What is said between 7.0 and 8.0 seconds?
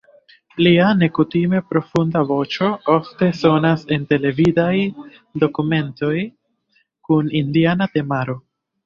kun indiana